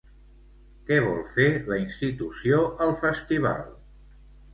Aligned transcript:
Què 0.85 0.95
vol 1.07 1.19
fer 1.35 1.45
la 1.71 1.77
institució 1.81 2.63
al 2.87 2.95
festival? 3.03 3.61